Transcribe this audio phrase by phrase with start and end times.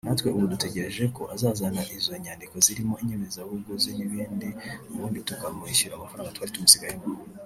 [0.07, 4.49] natwe ubu dutegereje ko azazana izo nyandiko zirimo inyemeza buguzi n’ibindi
[4.91, 7.05] ubundi tukamwishyura amafaranga twari tumusigayemo